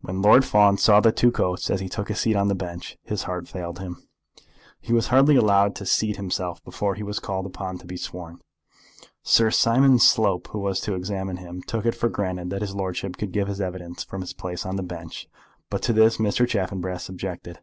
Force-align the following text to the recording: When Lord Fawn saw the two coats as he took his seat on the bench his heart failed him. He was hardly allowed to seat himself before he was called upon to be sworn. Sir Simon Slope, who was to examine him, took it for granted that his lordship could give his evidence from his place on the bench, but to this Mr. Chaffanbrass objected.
When 0.00 0.22
Lord 0.22 0.46
Fawn 0.46 0.78
saw 0.78 1.00
the 1.00 1.12
two 1.12 1.30
coats 1.30 1.68
as 1.68 1.80
he 1.80 1.88
took 1.90 2.08
his 2.08 2.18
seat 2.20 2.34
on 2.34 2.48
the 2.48 2.54
bench 2.54 2.96
his 3.02 3.24
heart 3.24 3.46
failed 3.46 3.78
him. 3.78 3.98
He 4.80 4.90
was 4.94 5.08
hardly 5.08 5.36
allowed 5.36 5.74
to 5.76 5.84
seat 5.84 6.16
himself 6.16 6.64
before 6.64 6.94
he 6.94 7.02
was 7.02 7.18
called 7.18 7.44
upon 7.44 7.76
to 7.76 7.86
be 7.86 7.98
sworn. 7.98 8.40
Sir 9.22 9.50
Simon 9.50 9.98
Slope, 9.98 10.46
who 10.52 10.60
was 10.60 10.80
to 10.80 10.94
examine 10.94 11.36
him, 11.36 11.60
took 11.60 11.84
it 11.84 11.94
for 11.94 12.08
granted 12.08 12.48
that 12.48 12.62
his 12.62 12.74
lordship 12.74 13.18
could 13.18 13.32
give 13.32 13.48
his 13.48 13.60
evidence 13.60 14.02
from 14.02 14.22
his 14.22 14.32
place 14.32 14.64
on 14.64 14.76
the 14.76 14.82
bench, 14.82 15.28
but 15.68 15.82
to 15.82 15.92
this 15.92 16.16
Mr. 16.16 16.48
Chaffanbrass 16.48 17.10
objected. 17.10 17.58